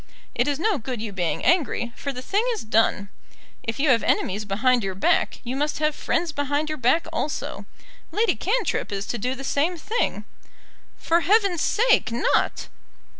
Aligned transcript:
It 0.33 0.47
is 0.47 0.57
no 0.57 0.79
good 0.79 0.99
you 0.99 1.11
being 1.11 1.45
angry, 1.45 1.93
for 1.95 2.11
the 2.11 2.23
thing 2.23 2.43
is 2.53 2.63
done. 2.63 3.09
If 3.61 3.79
you 3.79 3.89
have 3.89 4.01
enemies 4.01 4.45
behind 4.45 4.83
your 4.83 4.95
back, 4.95 5.39
you 5.43 5.55
must 5.55 5.77
have 5.77 5.93
friends 5.93 6.31
behind 6.31 6.69
your 6.69 6.77
back 6.79 7.05
also. 7.13 7.67
Lady 8.11 8.33
Cantrip 8.35 8.91
is 8.91 9.05
to 9.05 9.19
do 9.19 9.35
the 9.35 9.43
same 9.43 9.77
thing." 9.77 10.25
"For 10.97 11.21
Heaven's 11.21 11.61
sake, 11.61 12.11
not." 12.11 12.67